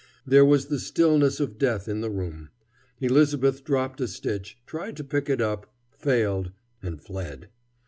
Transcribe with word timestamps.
There 0.25 0.43
was 0.43 0.65
the 0.65 0.79
stillness 0.79 1.39
of 1.39 1.59
death 1.59 1.87
in 1.87 2.01
the 2.01 2.09
room. 2.09 2.49
Elisabeth 3.01 3.63
dropped 3.63 4.01
a 4.01 4.07
stitch, 4.07 4.57
tried 4.65 4.97
to 4.97 5.03
pick 5.03 5.29
it 5.29 5.39
up, 5.41 5.71
failed, 5.91 6.51
and 6.81 6.99
fled. 6.99 7.49